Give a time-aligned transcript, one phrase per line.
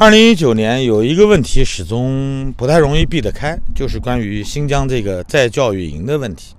[0.00, 6.54] 二零一九年有一个问题始终不太容易避得开，就是关于新疆这个在教育营的问题。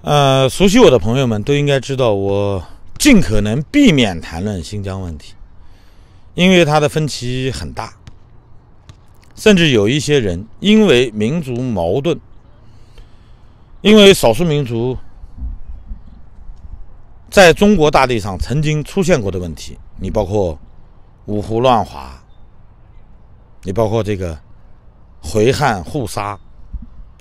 [0.00, 2.64] 呃，熟悉我的朋友们都应该知道，我
[2.96, 5.34] 尽可能避免谈论新疆问题，
[6.32, 7.92] 因为它的分歧很大，
[9.34, 12.18] 甚至有一些人因为民族矛盾，
[13.82, 14.96] 因为少数民族
[17.28, 20.58] 在中国大地上曾经出现过的问题，你包括
[21.28, 22.20] 五胡乱华，
[23.62, 24.36] 你包括这个
[25.22, 26.36] 回汉互杀，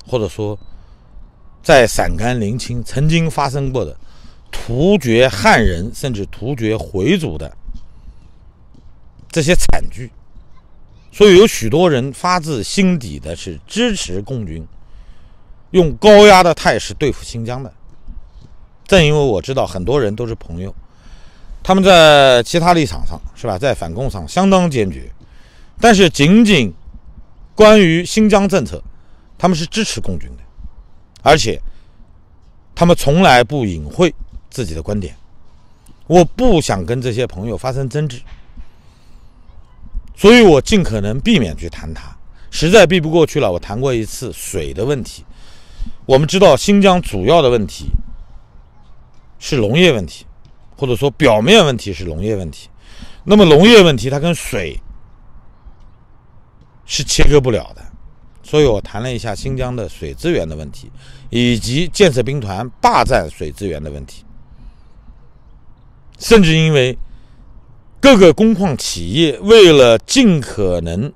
[0.07, 0.57] 或者说。
[1.63, 3.93] 在陕甘临清曾经发生过的
[4.49, 7.57] 突厥汉人甚至突厥回族的
[9.29, 10.09] 这些惨剧，
[11.11, 14.65] 所以有许多人发自心底的是支持共军
[15.71, 17.73] 用高压的态势对付新疆的。
[18.85, 20.73] 正因为我知道很多人都是朋友，
[21.67, 25.11] 他们在其他立场上是吧，在反共上相当坚决，
[25.81, 26.73] 但是仅仅
[27.53, 28.81] 关于新疆政策，
[29.37, 30.43] 他们是支持共军的。
[31.23, 31.61] 而且，
[32.73, 34.15] 他们从来不隐晦
[34.49, 35.13] 自己的观点。
[36.07, 38.21] 我不想跟这些朋友发生争执，
[40.15, 42.15] 所以我尽可能避免去谈它。
[42.49, 45.25] 实在避不过去了，我谈过一次水的问题。
[46.05, 47.87] 我们知道，新疆主要的问题
[49.37, 50.25] 是农业问题，
[50.77, 52.69] 或者说表面问题是农业问题。
[53.25, 54.79] 那么，农业问题它跟水
[56.85, 57.83] 是切割不了的。
[58.43, 60.89] 所以我谈了一下新疆的水资源的问题，
[61.29, 64.23] 以及建设兵团霸占水资源的问题，
[66.17, 66.97] 甚至因为
[67.99, 71.11] 各个工矿企业为了尽可能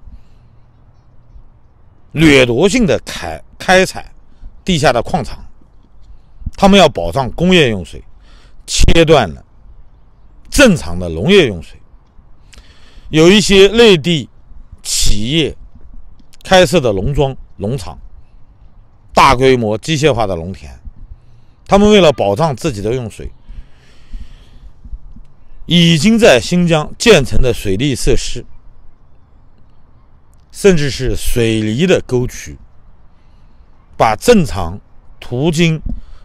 [2.12, 4.14] 掠夺性的开开采
[4.66, 5.40] 地下的矿场，
[6.58, 8.04] 他们要保障工业用水，
[8.68, 9.42] 切断了
[10.52, 11.80] 正常的农业用水，
[13.10, 14.30] 有一些内地
[14.84, 15.58] 企业。
[16.44, 18.00] 开设的农庄、农场、
[19.14, 20.72] 大规模机械化的农田，
[21.68, 23.32] 他们为了保障自己的用水，
[25.68, 28.44] 已经在新疆建成的水利设施，
[30.52, 32.58] 甚至是水泥的沟渠，
[33.96, 34.82] 把正常
[35.20, 35.80] 途经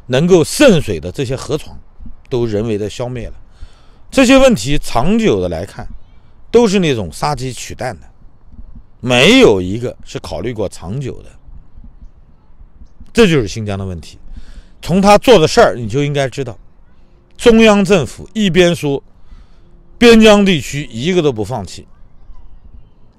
[0.07, 1.79] 能够渗水的这些河床
[2.31, 3.35] 都人为的消灭了。
[4.17, 5.87] 这些问题长久的来看，
[6.51, 8.07] 都是那种杀鸡取蛋的。
[8.99, 11.29] 没有一个是考虑过长久的，
[13.13, 14.19] 这就是新疆的问题。
[14.81, 16.57] 从他做的事儿，你就应该知道，
[17.37, 19.05] 中央政府一边说
[19.99, 21.87] 边疆地区一个都不放弃，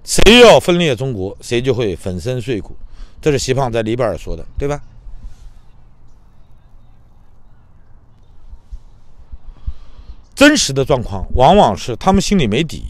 [0.03, 2.75] 谁要分裂中国，谁就会粉身碎骨。
[3.21, 4.81] 这是习胖在里边尔说的，对吧？
[10.37, 12.85] 真实的状况往往是他们心里没底。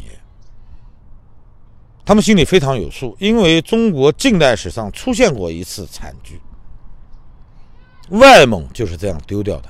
[2.04, 6.42] 他们心里非常有数，因为中国近代史上出现过一次惨剧，
[8.10, 9.70] 外蒙就是这样丢掉的。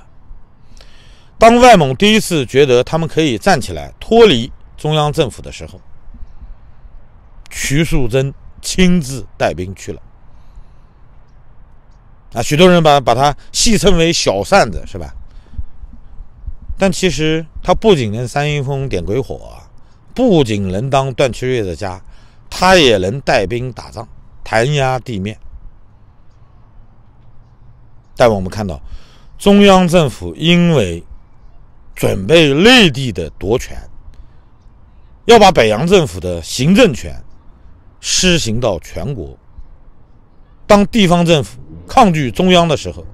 [1.38, 5.80] 当外蒙第一次觉得他们可以站起来脱离中央政府的时候，
[7.52, 10.02] 徐树铮亲自带兵去了。
[12.34, 15.14] 啊，许多人把把他戏称为“小扇子”，是吧？
[16.78, 19.58] 但其实他不仅能三阴风点鬼火，
[20.14, 22.02] 不仅能当段祺瑞的家。
[22.50, 24.08] 他也能带兵打仗，
[24.42, 25.38] 弹压地面。
[28.16, 28.82] 但我们看到，
[29.38, 31.04] 中央政府因为
[31.94, 33.78] 准备内地的夺权，
[35.26, 37.22] 要把北洋政府的行政权
[38.00, 39.38] 施行到全国。
[40.66, 43.06] 当地方政府抗拒中央的时候，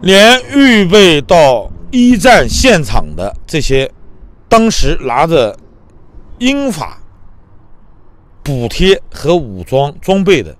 [0.00, 3.90] 连预备到一战现场的这些
[4.48, 5.58] 当时拿着
[6.38, 6.98] 英法。
[8.42, 10.56] 补贴和武装装备的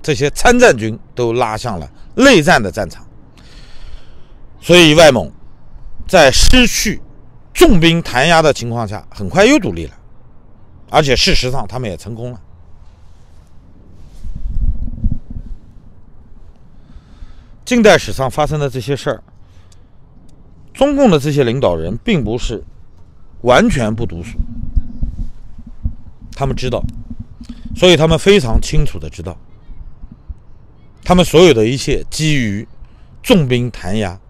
[0.00, 3.04] 这些参战军都拉向了内战的战场，
[4.60, 5.28] 所以外蒙
[6.06, 7.02] 在失去
[7.52, 9.94] 重兵弹压的情况下，很快又独立了，
[10.90, 12.40] 而且事实上他们也成功了。
[17.64, 19.20] 近代史上发生的这些事儿，
[20.74, 22.62] 中共的这些领导人并不是
[23.42, 24.36] 完全不读书，
[26.36, 26.84] 他们知道。
[27.76, 29.36] 所以他们非常清楚的知道，
[31.02, 32.68] 他们所有的一切基于
[33.20, 34.20] 重兵弹压，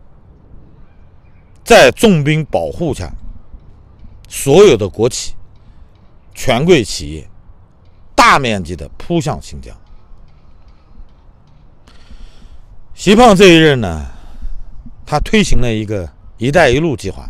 [1.62, 3.12] 在重兵保护下，
[4.28, 5.34] 所有的国企、
[6.34, 7.28] 权贵企业
[8.14, 9.76] 大面积的扑向新疆。
[12.94, 14.06] 习胖这一任呢，
[15.04, 16.08] 他推行了一个
[16.38, 17.28] “一带一路”计划，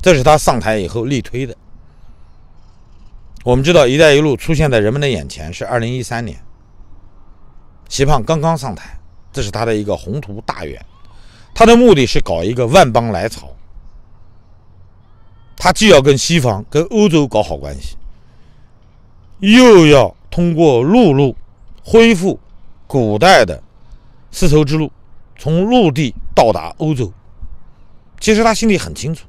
[0.00, 1.56] 这是他上台以后力推的。
[3.44, 6.38] 我们知道“一带一路”出现在人们的眼前是二零一三年，
[7.88, 8.98] 习胖刚刚上台，
[9.32, 10.84] 这是他的一个宏图大愿，
[11.54, 13.48] 他的目的是搞一个万邦来朝，
[15.56, 17.96] 他既要跟西方、跟欧洲搞好关系，
[19.38, 21.34] 又要通过陆路
[21.82, 22.38] 恢复
[22.86, 23.62] 古代的
[24.30, 24.92] 丝绸之路，
[25.38, 27.10] 从陆地到达欧洲。
[28.20, 29.24] 其实他心里很清楚，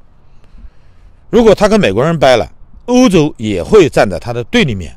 [1.30, 2.52] 如果他跟美国人掰了，
[2.88, 4.94] 欧洲也会站在他的对立面。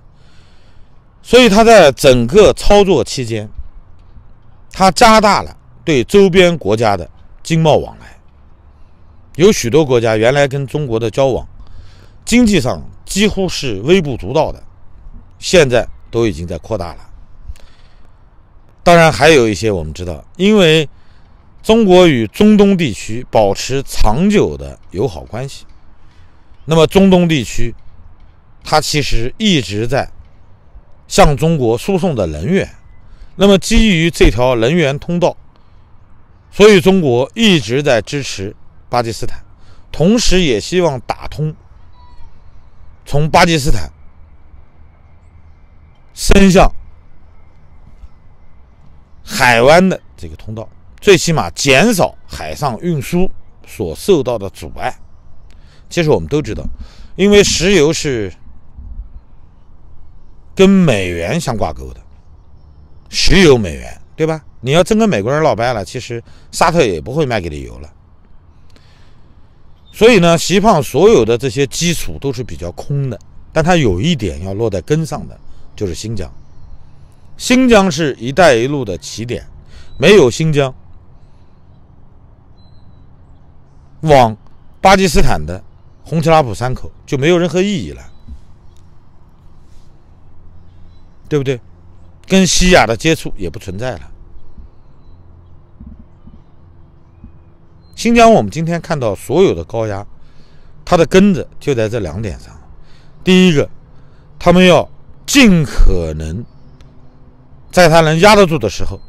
[1.22, 3.48] 所以他在整个操作期间，
[4.72, 7.08] 他加大了对周边国家的
[7.42, 8.18] 经贸往来。
[9.36, 11.46] 有许多国家原来跟中国的交往，
[12.24, 14.60] 经济上几乎是微不足道的，
[15.38, 16.98] 现在都已经在扩大了。
[18.82, 20.88] 当然，还有一些我们知道，因为。
[21.64, 25.64] 中国与中东地区保持长久的友好关系，
[26.66, 27.74] 那么中东地区，
[28.62, 30.12] 它其实一直在
[31.08, 32.68] 向中国输送的能源，
[33.36, 35.34] 那么基于这条能源通道，
[36.50, 38.54] 所以中国一直在支持
[38.90, 39.42] 巴基斯坦，
[39.90, 41.56] 同时也希望打通
[43.06, 43.90] 从巴基斯坦
[46.12, 46.70] 伸向
[49.24, 50.68] 海湾的这个通道。
[51.04, 53.30] 最起码减少海上运输
[53.66, 54.98] 所受到的阻碍。
[55.90, 56.64] 其实我们都知道，
[57.14, 58.32] 因为石油是
[60.54, 62.00] 跟美元相挂钩的，
[63.10, 64.42] 石油美元，对吧？
[64.62, 67.92] 你要真跟美国人闹掰了，其实沙特也不会卖给你油了。
[69.92, 73.20] 所以呢，习胖所有的这些基础都是比较空的，
[73.52, 75.38] 但他有一点要落在根上的，
[75.76, 76.32] 就是新疆。
[77.36, 79.46] 新疆是一带一路的起点，
[79.98, 80.74] 没有新疆。
[84.04, 84.36] 往
[84.80, 85.62] 巴基斯坦的
[86.04, 88.02] 洪齐拉普山口就没有任何意义了，
[91.28, 91.60] 对不对？
[92.26, 94.10] 跟西亚的接触也不存在了。
[97.94, 100.06] 新疆，我们今天看到所有的高压，
[100.84, 102.54] 它的根子就在这两点上：
[103.22, 103.68] 第一个，
[104.38, 104.86] 他们要
[105.26, 106.44] 尽可能
[107.70, 109.00] 在他能压得住的时候，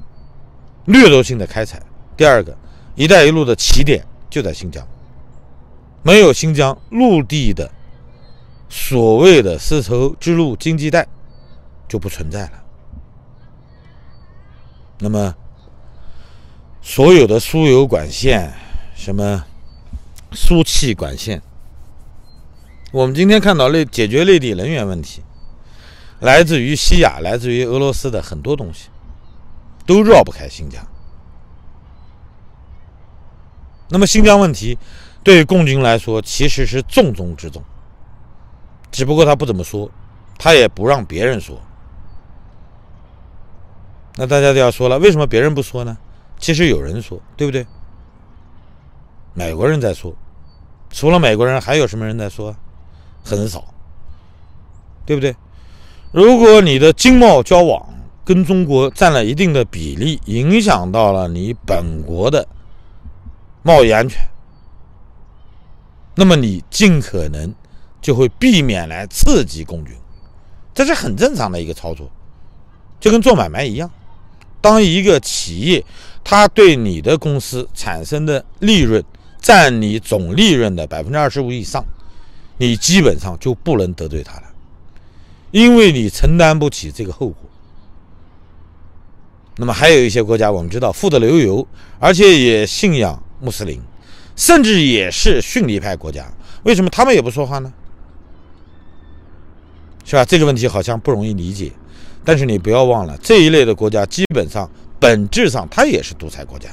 [0.85, 1.79] 掠夺性的开采；
[2.15, 2.55] 第二个
[2.95, 4.05] ，“一带一路”的起点。
[4.35, 4.85] 就在新疆，
[6.03, 7.71] 没有新疆陆地的
[8.67, 11.07] 所谓的丝绸之路经济带
[11.87, 12.63] 就不存在了。
[14.99, 15.33] 那么，
[16.81, 18.51] 所有的输油管线、
[18.93, 19.41] 什么
[20.33, 21.41] 输气管线，
[22.91, 25.23] 我们今天看到内解决内地能源问题，
[26.19, 28.89] 来自于西亚、来自于俄罗斯的很多东西，
[29.85, 30.85] 都绕不开新疆。
[33.89, 34.77] 那么新疆问题
[35.23, 37.63] 对共军来说其实是重中之重，
[38.91, 39.89] 只不过他不怎么说，
[40.37, 41.59] 他也不让别人说。
[44.15, 45.97] 那大家就要说了，为什么别人不说呢？
[46.37, 47.65] 其实有人说，对不对？
[49.33, 50.13] 美国人在说，
[50.89, 52.55] 除了美国人还有什么人在说？
[53.23, 53.65] 很少，
[55.05, 55.35] 对不对？
[56.11, 57.83] 如果你的经贸交往
[58.23, 62.47] 跟中国占了一定的比例，影响到了你本国的。
[63.67, 64.21] 贸易安全，
[66.13, 67.51] 那么你尽可能
[67.99, 69.95] 就会避免来刺激共军，
[70.71, 72.07] 这是很正常的一个操作，
[72.99, 73.89] 就跟做买卖一样。
[74.61, 75.83] 当一个企业
[76.23, 79.03] 它对你的公司产生的利润
[79.41, 81.83] 占你总利润的百分之二十五以上，
[82.59, 84.43] 你基本上就不能得罪他了，
[85.49, 87.37] 因为你承担不起这个后果。
[89.57, 91.67] 那么还有一些国家，我们知道富得流油，
[91.97, 93.19] 而且也信仰。
[93.39, 93.81] 穆斯林，
[94.35, 96.25] 甚至也是逊尼派国家，
[96.63, 97.73] 为什么他们也不说话呢？
[100.03, 100.23] 是吧？
[100.23, 101.71] 这个问题好像不容易理解，
[102.23, 106.69] 但是你不要忘了，这一类的国家基本上本质上它也是独裁国家。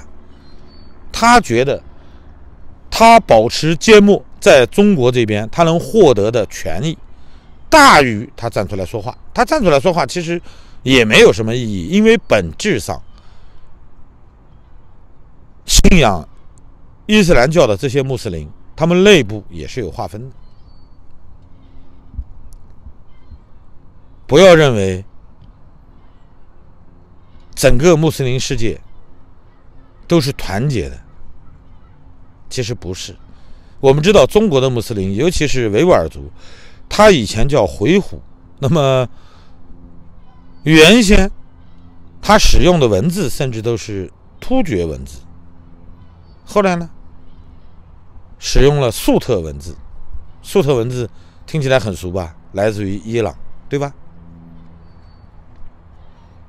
[1.11, 1.83] 他觉得
[2.91, 6.97] 他保持缄默，在中国这边他能获得的权益
[7.71, 9.17] 大于他站出来说话。
[9.33, 10.41] 他站出来说话其实
[10.83, 13.03] 也没有什么意义，因为本质上
[15.65, 16.29] 信仰。
[17.07, 20.37] 伊斯兰教的这些穆斯林，他们内部也是有划分的。
[24.27, 25.05] 不要认为
[27.55, 28.81] 整个穆斯林世界
[30.07, 30.99] 都是团结的，
[32.49, 33.15] 其实不是。
[33.81, 36.31] 我们知道中国的穆斯林，尤其是维吾尔族，
[36.89, 38.19] 他以前叫回鹘，
[38.61, 39.07] 那么
[40.63, 41.31] 原先
[42.23, 45.19] 他使用的文字甚至都是突厥文字。
[46.45, 46.91] 后来呢，
[48.39, 49.77] 使用了粟特文字，
[50.43, 51.09] 粟特文字
[51.47, 52.35] 听起来很熟吧？
[52.53, 53.35] 来自于伊朗，
[53.69, 53.93] 对吧？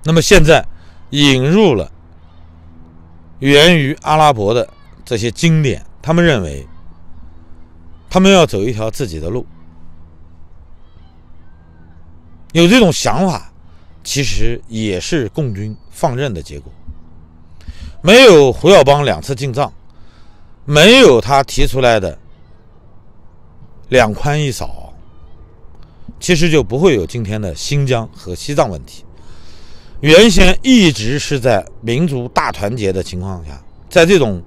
[0.03, 0.65] 那么现在
[1.11, 1.89] 引入了
[3.39, 4.67] 源于阿拉伯的
[5.05, 6.67] 这些经典，他们认为
[8.09, 9.45] 他们要走一条自己的路，
[12.51, 13.53] 有这种想法，
[14.03, 16.69] 其实也是共军放任的结果。
[18.01, 19.71] 没有胡耀邦两次进藏，
[20.65, 22.17] 没有他提出来的
[23.89, 24.93] 两宽一少，
[26.19, 29.03] 其实就不会有今天的新疆和西藏问题。
[29.99, 34.41] 原先一直是在民族大团结的情况下，在这种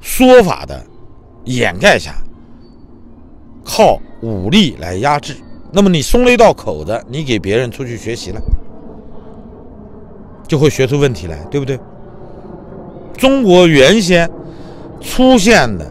[0.00, 0.84] 说法的
[1.44, 2.14] 掩盖下，
[3.64, 5.36] 靠武力来压制。
[5.70, 8.40] 那么你松了一道口子，你给别人出去学习了，
[10.46, 11.78] 就会学出问题来，对不对？
[13.18, 14.30] 中国原先
[15.00, 15.90] 出现的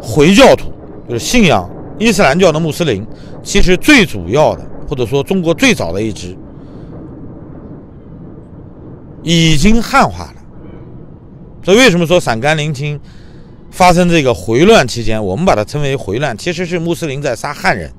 [0.00, 0.72] 回教徒，
[1.08, 3.06] 就是信仰伊斯兰教的穆斯林，
[3.42, 6.36] 其实最主要的，或者说中国最早的一支，
[9.22, 10.34] 已经汉化了。
[11.62, 12.98] 所以为什么说陕甘宁青
[13.70, 17.92] 发生这个回乱期间，我们把它称为回乱，其实是穆斯林在杀汉人，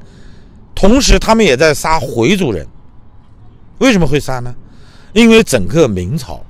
[0.73, 2.65] 同时他们也在杀回族人。
[3.79, 4.53] 为什么会杀呢？
[5.13, 6.43] 因为整个明朝。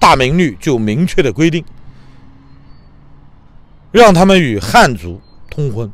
[0.00, 1.62] 大明律就明确的规定，
[3.90, 5.90] 让他们与汉族通婚，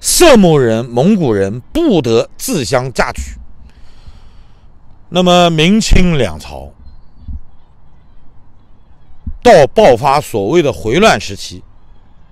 [0.00, 3.38] 色目人、蒙古人不得自相嫁娶。
[5.10, 6.72] 那么明清两朝
[9.42, 11.62] 到爆发所谓的回乱时期，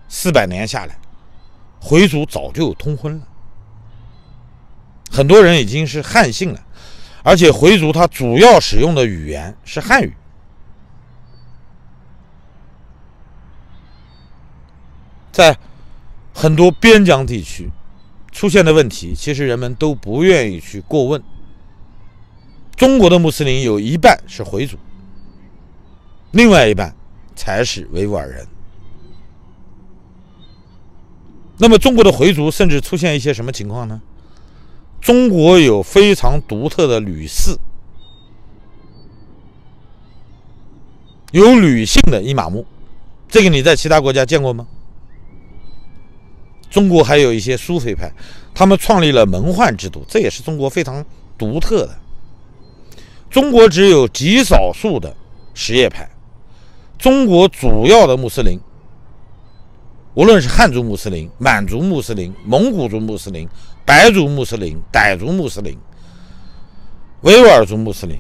[0.09, 0.99] 四百年下来，
[1.80, 3.26] 回族早就通婚了，
[5.11, 6.61] 很多人已经是汉姓了，
[7.23, 10.14] 而且回族他主要使用的语言是汉语。
[15.38, 15.57] 在
[16.35, 17.71] 很多边疆地区
[18.33, 21.23] 出现的问题，其实人们都不愿意去过问。
[22.75, 24.76] 中国的穆斯林有一半是回族，
[26.33, 26.92] 另外一半
[27.37, 28.49] 才是维吾尔人。
[31.59, 34.02] 那么，中国的回族甚至出现一些什么情况呢？
[35.00, 37.57] 中国有非常独特的吕氏，
[41.30, 42.66] 有女性的伊玛目，
[43.28, 44.66] 这个你在其他国家见过吗？
[46.71, 48.13] 中国还有一些苏菲派，
[48.55, 51.05] 他们创立了门宦制度，这也是中国非常
[51.37, 51.99] 独特的。
[53.31, 55.15] 中国只有极少数的
[55.55, 56.09] 什叶派，
[56.99, 58.59] 中国主要的穆斯林，
[60.15, 63.49] 无论是汉族穆斯林、满族穆斯林、蒙古族穆斯林、
[63.85, 65.77] 白族穆斯林、傣族穆斯林、
[67.21, 68.19] 维吾尔族穆斯林，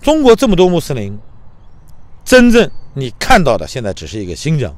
[0.00, 1.18] 中国这么多穆斯林，
[2.24, 4.74] 真正你看到的现在只是一个新疆。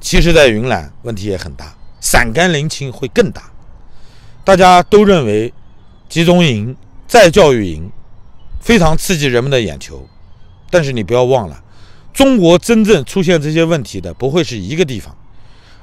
[0.00, 3.50] 其实，在云南问题也很大，陕甘宁青会更大。
[4.42, 5.52] 大家都认为
[6.08, 6.74] 集中营、
[7.06, 7.92] 再教育营
[8.60, 10.08] 非常刺激人们的眼球，
[10.70, 11.62] 但是你不要忘了，
[12.14, 15.14] 中国真正出现这些问题的不会是一个地方，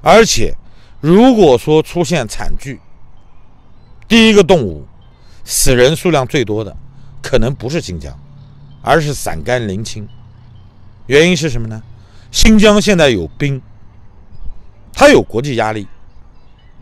[0.02, 0.56] 而且
[1.00, 2.82] 如果说出现惨剧，
[4.08, 4.88] 第一个动物
[5.46, 6.76] 死人数量最多的
[7.22, 8.20] 可能不是新疆，
[8.82, 10.10] 而是陕甘宁青。
[11.06, 11.84] 原因是什么呢？
[12.32, 13.62] 新疆现在有兵。
[15.00, 15.88] 他有国际压力，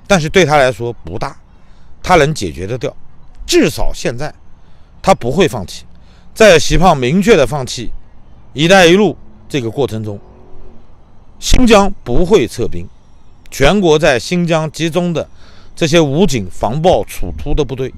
[0.07, 1.35] 但是对他来说不大，
[2.01, 2.95] 他能解决得掉。
[3.45, 4.33] 至少现在，
[5.01, 5.83] 他不会放弃。
[6.33, 7.91] 在习胖明确的放弃
[8.53, 9.17] “一带一路”
[9.49, 10.17] 这个过程中，
[11.41, 12.87] 新疆不会撤兵，
[13.51, 15.27] 全国在新疆集中的
[15.75, 17.93] 这些武警防暴处突的部队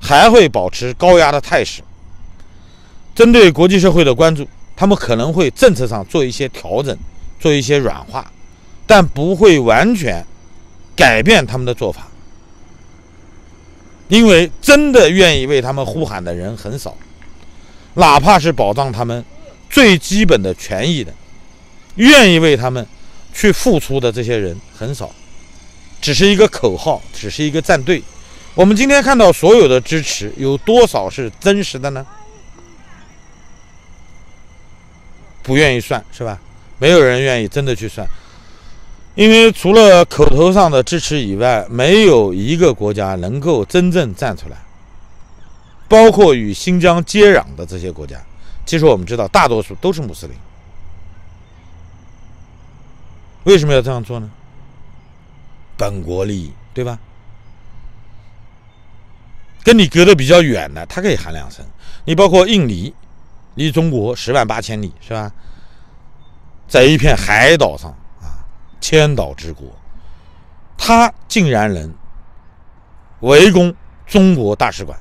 [0.00, 1.82] 还会保持高压的态势。
[3.16, 6.96] 针对国际社会的关注，他们可能会政策上做一些调整，
[7.40, 8.30] 做一些软化。
[8.90, 10.26] 但不会完全
[10.96, 12.08] 改变他们的做法，
[14.08, 16.96] 因为真的愿意为他们呼喊的人很少，
[17.94, 19.24] 哪怕是保障他们
[19.70, 21.14] 最基本的权益的，
[21.94, 22.84] 愿意为他们
[23.32, 25.08] 去付出的这些人很少，
[26.00, 28.02] 只是一个口号，只是一个战队。
[28.56, 32.04] 我们今天看到所有的支持，有多少是真实的呢？
[35.44, 36.40] 不愿意算是吧？
[36.80, 38.04] 没有人愿意真的去算。
[39.20, 44.56] 因为除了口头上的支持以外，没有一个国家能够真正站出来，
[45.86, 48.18] 包括与新疆接壤的这些国家。
[48.64, 50.34] 其实我们知道，大多数都是穆斯林。
[53.44, 54.30] 为什么要这样做呢？
[55.76, 56.98] 本国利益，对吧？
[59.62, 61.62] 跟你隔得比较远的，他可以喊两声。
[62.06, 62.94] 你包括印尼，
[63.56, 65.30] 离中国十万八千里，是吧？
[66.66, 67.94] 在一片海岛上。
[68.80, 69.68] 千岛之国，
[70.76, 71.92] 他竟然能
[73.20, 73.74] 围攻
[74.06, 74.98] 中国大使馆，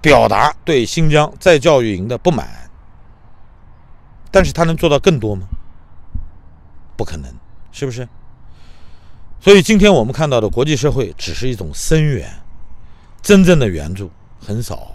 [0.00, 2.48] 表达对新疆再教育营的不满。
[4.30, 5.46] 但是他能做到更多吗？
[6.96, 7.30] 不可能，
[7.70, 8.08] 是不是？
[9.40, 12.32] 所以今天我们看到的国际社会只是一种声援，
[13.20, 14.10] 真正的援助
[14.40, 14.92] 很少，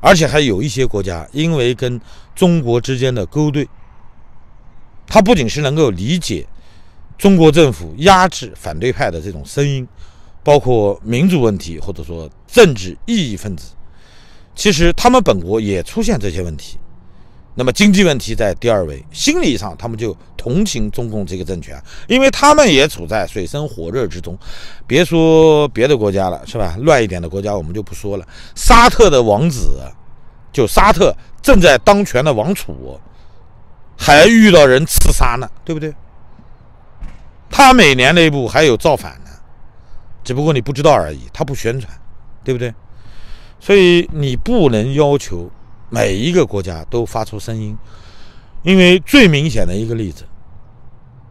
[0.00, 2.00] 而且还有一些国家因为跟
[2.34, 3.68] 中国之间的勾兑，
[5.10, 6.46] 他不仅是能够理解
[7.18, 9.86] 中国政府压制反对派的这种声音，
[10.42, 13.72] 包括民主问题或者说政治异议分子，
[14.54, 16.78] 其实他们本国也出现这些问题。
[17.56, 24.38] 那么经济问题在第二位，心理上他们就同情中共这个政权，因为他们也处在水深火热之中。
[24.86, 26.76] 别说别的国家了，是吧？
[26.78, 28.26] 乱一点的国家我们就不说了。
[28.54, 29.82] 沙特的王子，
[30.52, 32.98] 就沙特正在当权的王储，
[34.00, 35.94] 还遇到人刺杀呢，对不对？
[37.50, 39.30] 他每年内部还有造反呢，
[40.24, 41.92] 只不过你不知道而已，他不宣传，
[42.42, 42.74] 对不对？
[43.60, 45.50] 所以你不能要求。
[45.92, 47.76] 每一个国家都发出声音，
[48.62, 50.24] 因为最明显的一个例子，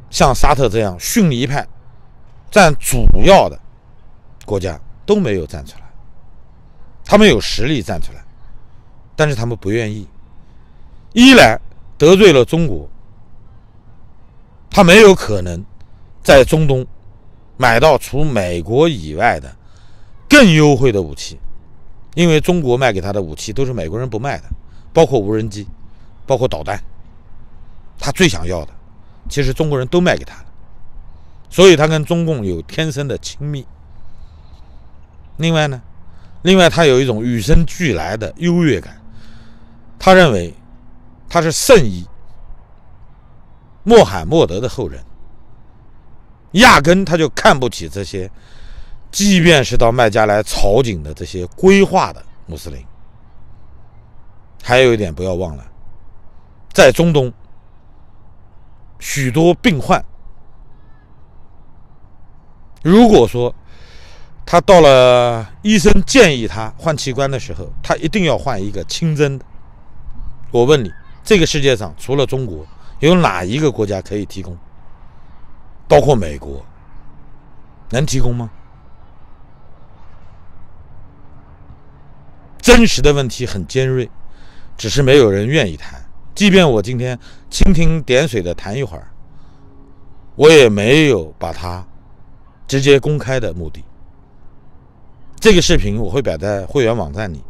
[0.09, 1.65] 像沙特这样逊尼派
[2.51, 3.57] 占主要的
[4.45, 5.85] 国家都没有站出来，
[7.05, 8.21] 他们有实力站出来，
[9.15, 10.05] 但是他们不愿意。
[11.13, 11.57] 一来
[11.99, 12.89] 得罪了中国，
[14.71, 15.63] 他没有可能
[16.23, 16.83] 在中东
[17.57, 19.55] 买到除美国以外的
[20.27, 21.37] 更优惠的武器。
[22.15, 24.45] 因为中国卖给他的武器都是美国人不卖的，
[24.91, 25.67] 包括无人机，
[26.25, 26.81] 包括导弹，
[27.99, 28.73] 他最想要的，
[29.29, 30.45] 其实中国人都卖给他了，
[31.49, 33.65] 所以他跟中共有天生的亲密。
[35.37, 35.81] 另外呢，
[36.41, 38.99] 另外他有一种与生俱来的优越感，
[39.99, 40.53] 他认为
[41.29, 42.05] 他是圣裔，
[43.83, 45.03] 穆罕默德的后人，
[46.53, 48.29] 压根他就看不起这些。
[49.11, 52.85] 即便是到麦加来朝觐的这些规划的穆斯林，
[54.61, 55.65] 还有一点不要忘了，
[56.71, 57.33] 在中东
[58.99, 60.05] 许多病患，
[62.83, 63.51] 如果说
[64.45, 69.45] 他到了医生建议他换器官的时候，他一定要换一个清真的。
[70.51, 70.91] 我问你，
[71.29, 72.65] 这个世界上除了中国，
[73.01, 74.57] 有哪一个国家可以提供？
[75.87, 76.65] 包括美国，
[77.91, 78.49] 能提供吗？
[82.57, 84.09] 真实的问题很尖锐，
[84.75, 86.03] 只是没有人愿意谈。
[86.33, 87.15] 即便我今天
[87.51, 89.11] 蜻蜓点水的谈一会儿，
[90.35, 91.85] 我也没有把它
[92.67, 93.85] 直接公开的目的。
[95.39, 97.43] 这个视频我会摆在会员网站里，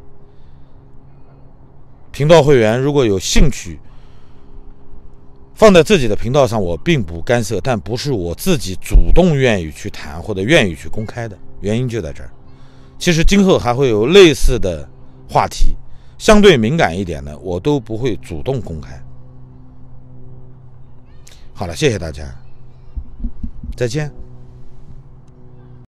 [2.12, 3.80] 频道会员如果有兴趣
[5.54, 12.30] 放在自己的频道上，我并不干涉，但不是我自己主动愿意去谈或者愿意去公开的原因就在这儿。
[12.98, 14.88] 其实今后还会有类似的。
[15.32, 15.78] 话题
[16.18, 19.00] 相对敏感一点的，我都不会主动公开。
[21.54, 22.26] 好了，谢谢大家，
[23.78, 24.12] 再见。